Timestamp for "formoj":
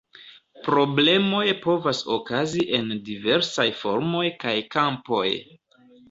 3.83-4.23